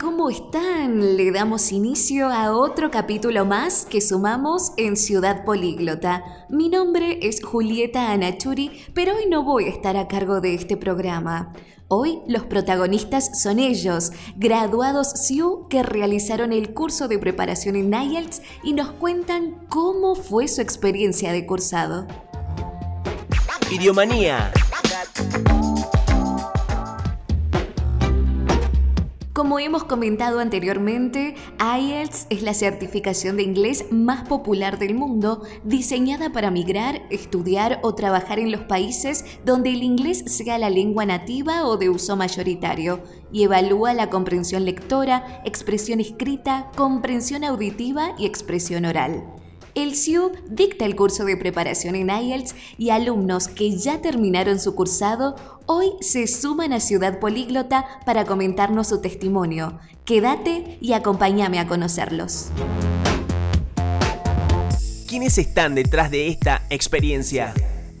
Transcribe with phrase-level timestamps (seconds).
[0.00, 1.18] ¿Cómo están?
[1.18, 6.46] Le damos inicio a otro capítulo más que sumamos en Ciudad Políglota.
[6.48, 10.78] Mi nombre es Julieta Anachuri, pero hoy no voy a estar a cargo de este
[10.78, 11.52] programa.
[11.88, 18.40] Hoy los protagonistas son ellos, graduados SIU que realizaron el curso de preparación en IELTS
[18.64, 22.06] y nos cuentan cómo fue su experiencia de cursado.
[23.70, 24.52] Idiomanía.
[29.36, 36.32] Como hemos comentado anteriormente, IELTS es la certificación de inglés más popular del mundo, diseñada
[36.32, 41.66] para migrar, estudiar o trabajar en los países donde el inglés sea la lengua nativa
[41.66, 48.86] o de uso mayoritario, y evalúa la comprensión lectora, expresión escrita, comprensión auditiva y expresión
[48.86, 49.22] oral.
[49.76, 54.74] El CIU dicta el curso de preparación en IELTS y alumnos que ya terminaron su
[54.74, 59.78] cursado hoy se suman a Ciudad Políglota para comentarnos su testimonio.
[60.06, 62.46] Quédate y acompáñame a conocerlos.
[65.06, 67.52] ¿Quiénes están detrás de esta experiencia?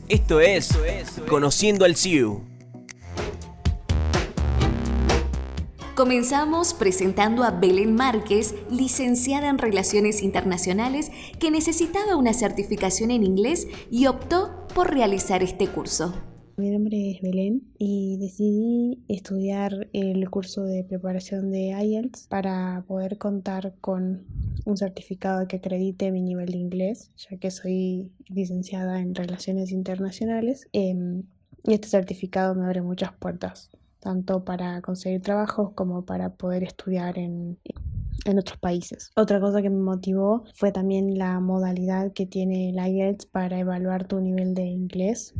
[0.08, 0.70] Esto es
[1.28, 2.55] Conociendo al CIU.
[5.96, 13.66] Comenzamos presentando a Belén Márquez, licenciada en Relaciones Internacionales, que necesitaba una certificación en inglés
[13.90, 16.14] y optó por realizar este curso.
[16.58, 23.16] Mi nombre es Belén y decidí estudiar el curso de preparación de IELTS para poder
[23.16, 24.26] contar con
[24.66, 30.68] un certificado que acredite mi nivel de inglés, ya que soy licenciada en Relaciones Internacionales.
[30.74, 31.22] Em,
[31.64, 33.70] y este certificado me abre muchas puertas
[34.06, 37.58] tanto para conseguir trabajos como para poder estudiar en,
[38.24, 39.10] en otros países.
[39.16, 44.06] Otra cosa que me motivó fue también la modalidad que tiene el IELTS para evaluar
[44.06, 45.34] tu nivel de inglés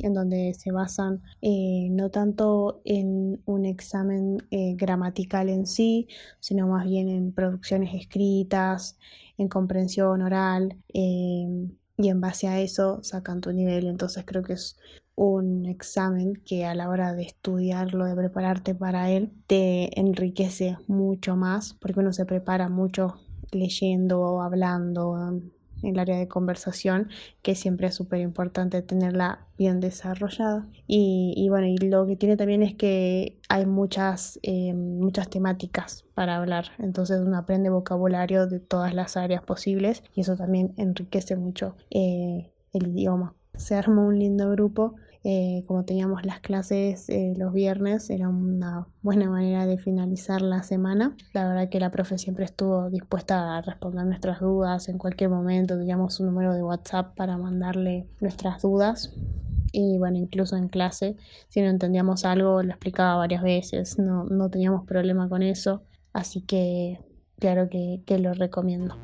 [0.00, 6.08] en donde se basan eh, no tanto en un examen eh, gramatical en sí,
[6.40, 8.98] sino más bien en producciones escritas,
[9.36, 11.46] en comprensión oral, eh,
[11.96, 13.86] y en base a eso sacan tu nivel.
[13.86, 14.76] Entonces creo que es
[15.18, 21.34] un examen que a la hora de estudiarlo, de prepararte para él, te enriquece mucho
[21.36, 23.20] más porque uno se prepara mucho
[23.50, 25.52] leyendo o hablando en
[25.82, 27.08] el área de conversación,
[27.42, 30.68] que siempre es súper importante tenerla bien desarrollada.
[30.86, 36.36] Y, bueno, y lo que tiene también es que hay muchas, eh, muchas temáticas para
[36.36, 41.76] hablar, entonces uno aprende vocabulario de todas las áreas posibles y eso también enriquece mucho
[41.90, 43.37] eh, el idioma.
[43.58, 48.86] Se arma un lindo grupo eh, como teníamos las clases eh, los viernes, era una
[49.02, 51.16] buena manera de finalizar la semana.
[51.32, 55.76] La verdad que la profe siempre estuvo dispuesta a responder nuestras dudas en cualquier momento.
[55.76, 59.12] Teníamos un número de WhatsApp para mandarle nuestras dudas.
[59.72, 61.16] Y bueno, incluso en clase,
[61.48, 63.98] si no entendíamos algo, lo explicaba varias veces.
[63.98, 65.82] No, no teníamos problema con eso.
[66.12, 67.00] Así que
[67.38, 68.96] claro que, que lo recomiendo.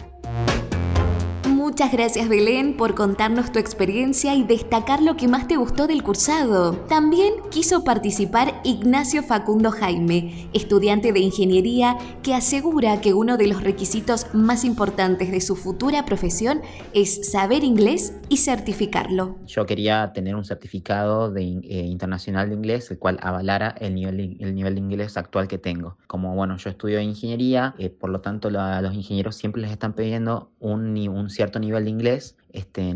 [1.74, 6.04] Muchas gracias Belén por contarnos tu experiencia y destacar lo que más te gustó del
[6.04, 6.74] cursado.
[6.88, 13.64] También quiso participar Ignacio Facundo Jaime, estudiante de ingeniería que asegura que uno de los
[13.64, 16.60] requisitos más importantes de su futura profesión
[16.92, 19.34] es saber inglés y certificarlo.
[19.44, 24.36] Yo quería tener un certificado de, eh, internacional de inglés el cual avalara el nivel,
[24.38, 25.96] el nivel de inglés actual que tengo.
[26.06, 29.94] Como bueno, yo estudio ingeniería, eh, por lo tanto a los ingenieros siempre les están
[29.94, 32.36] pidiendo un, un cierto nivel de inglés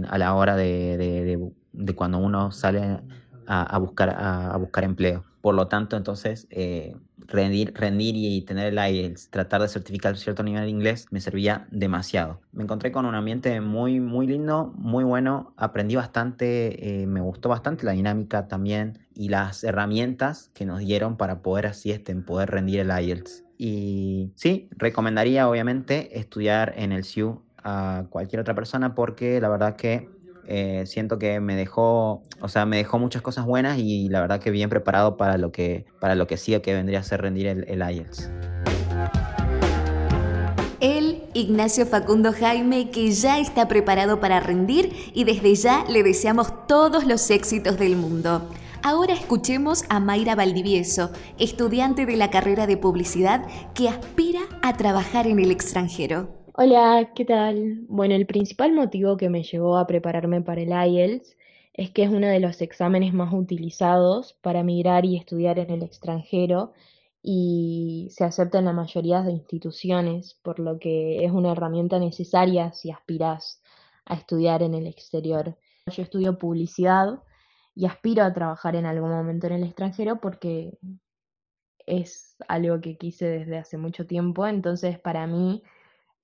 [0.08, 1.50] a la hora de,
[1.94, 3.00] cuando uno sale
[3.46, 5.24] a, buscar, a, buscar empleo.
[5.40, 6.96] Por lo tanto, entonces, eh,
[7.26, 11.66] rendir, rendir y tener el IELTS, tratar de certificar cierto nivel de inglés, me servía
[11.70, 12.40] demasiado.
[12.52, 17.48] Me encontré con un ambiente muy, muy lindo, muy bueno, aprendí bastante, eh, me gustó
[17.48, 22.50] bastante la dinámica también y las herramientas que nos dieron para poder así este, poder
[22.50, 23.44] rendir el IELTS.
[23.56, 29.76] Y sí, recomendaría obviamente estudiar en el SIU a cualquier otra persona porque la verdad
[29.76, 30.08] que
[30.46, 34.40] eh, siento que me dejó, o sea, me dejó muchas cosas buenas y la verdad
[34.40, 37.48] que bien preparado para lo que, para lo que sigue que vendría a ser rendir
[37.48, 38.30] el, el IELTS.
[40.80, 46.66] Él, Ignacio Facundo Jaime, que ya está preparado para rendir y desde ya le deseamos
[46.66, 48.48] todos los éxitos del mundo.
[48.82, 53.44] Ahora escuchemos a Mayra Valdivieso, estudiante de la carrera de publicidad
[53.74, 56.37] que aspira a trabajar en el extranjero.
[56.60, 57.84] Hola, ¿qué tal?
[57.86, 61.36] Bueno, el principal motivo que me llevó a prepararme para el IELTS
[61.72, 65.84] es que es uno de los exámenes más utilizados para migrar y estudiar en el
[65.84, 66.72] extranjero
[67.22, 72.72] y se acepta en la mayoría de instituciones, por lo que es una herramienta necesaria
[72.72, 73.62] si aspiras
[74.04, 75.56] a estudiar en el exterior.
[75.86, 77.22] Yo estudio publicidad
[77.76, 80.76] y aspiro a trabajar en algún momento en el extranjero porque
[81.86, 85.62] es algo que quise desde hace mucho tiempo, entonces para mí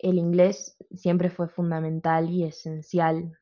[0.05, 3.39] el inglés siempre fue fundamental y esencial.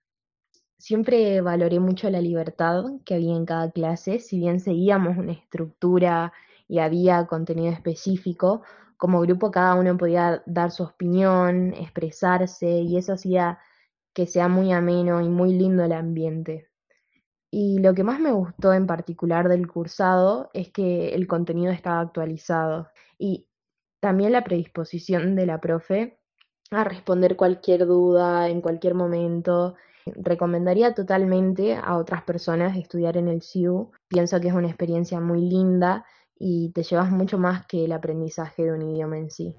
[0.79, 6.32] Siempre valoré mucho la libertad que había en cada clase, si bien seguíamos una estructura
[6.69, 8.62] y había contenido específico,
[8.97, 13.59] como grupo cada uno podía dar su opinión, expresarse y eso hacía
[14.14, 16.69] que sea muy ameno y muy lindo el ambiente.
[17.50, 22.00] Y lo que más me gustó en particular del cursado es que el contenido estaba
[22.00, 22.88] actualizado
[23.19, 23.49] y
[24.00, 26.21] también la predisposición de la profe
[26.80, 29.74] a responder cualquier duda en cualquier momento.
[30.06, 33.90] Recomendaría totalmente a otras personas estudiar en el CIU.
[34.08, 36.04] Pienso que es una experiencia muy linda
[36.38, 39.56] y te llevas mucho más que el aprendizaje de un idioma en sí.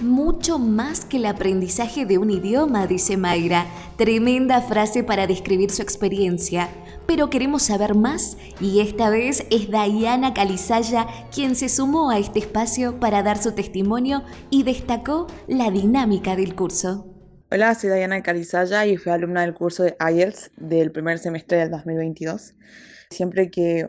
[0.00, 3.66] Mucho más que el aprendizaje de un idioma, dice Mayra.
[3.96, 6.68] Tremenda frase para describir su experiencia
[7.10, 12.38] pero queremos saber más y esta vez es Diana Calizaya quien se sumó a este
[12.38, 17.12] espacio para dar su testimonio y destacó la dinámica del curso.
[17.50, 21.72] Hola, soy Diana Calizaya y fui alumna del curso de IELTS del primer semestre del
[21.72, 22.54] 2022.
[23.10, 23.88] Siempre que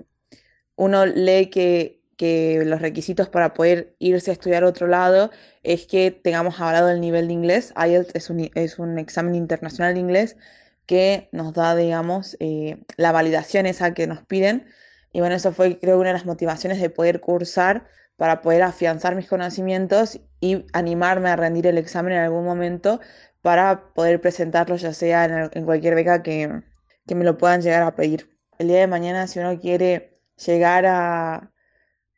[0.76, 5.32] uno lee que, que los requisitos para poder irse a estudiar a otro lado
[5.64, 7.74] es que tengamos hablado el nivel de inglés.
[7.76, 10.38] IELTS es un, es un examen internacional de inglés
[10.86, 14.68] que nos da, digamos, eh, la validación esa que nos piden.
[15.12, 17.88] Y bueno, eso fue creo una de las motivaciones de poder cursar
[18.18, 23.00] para poder afianzar mis conocimientos y animarme a rendir el examen en algún momento
[23.42, 26.62] para poder presentarlo ya sea en, cualquier beca que,
[27.08, 28.30] que, me lo puedan llegar a pedir.
[28.60, 31.52] El día de mañana, si uno quiere llegar a,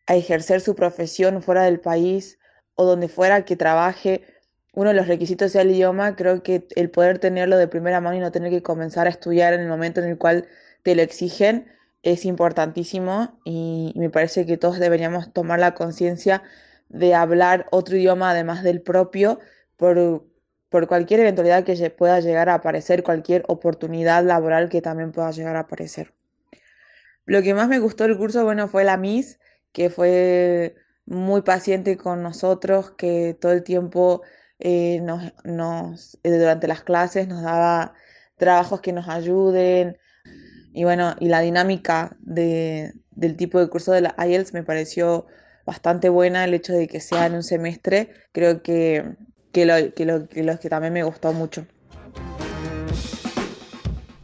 [0.07, 2.39] a ejercer su profesión fuera del país
[2.75, 4.23] o donde fuera que trabaje,
[4.73, 8.17] uno de los requisitos sea el idioma, creo que el poder tenerlo de primera mano
[8.17, 10.47] y no tener que comenzar a estudiar en el momento en el cual
[10.81, 11.67] te lo exigen
[12.01, 16.43] es importantísimo y me parece que todos deberíamos tomar la conciencia
[16.89, 19.39] de hablar otro idioma además del propio
[19.77, 20.25] por,
[20.69, 25.55] por cualquier eventualidad que pueda llegar a aparecer, cualquier oportunidad laboral que también pueda llegar
[25.55, 26.13] a aparecer.
[27.25, 29.39] Lo que más me gustó del curso, bueno, fue la Miss,
[29.73, 30.75] que fue
[31.05, 34.21] muy paciente con nosotros, que todo el tiempo
[34.59, 37.93] eh, nos, eh, durante las clases nos daba
[38.37, 39.97] trabajos que nos ayuden.
[40.73, 45.27] Y bueno, y la dinámica de, del tipo de curso de la IELTS me pareció
[45.65, 49.15] bastante buena, el hecho de que sea en un semestre, creo que,
[49.51, 49.65] que,
[49.95, 51.67] que, lo, que, lo, que también me gustó mucho.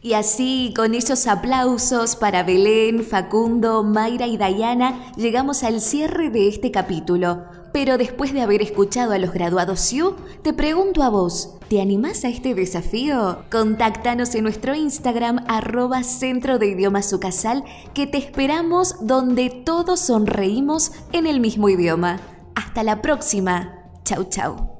[0.02, 6.48] Y así, con esos aplausos para Belén, Facundo, Mayra y Dayana, llegamos al cierre de
[6.48, 7.44] este capítulo.
[7.72, 12.24] Pero después de haber escuchado a los graduados SIU, te pregunto a vos, ¿te animás
[12.24, 13.44] a este desafío?
[13.50, 17.62] Contáctanos en nuestro Instagram arroba Centro de Idiomas Sucasal,
[17.94, 22.20] que te esperamos donde todos sonreímos en el mismo idioma.
[22.54, 23.84] Hasta la próxima.
[24.04, 24.79] Chau, chau.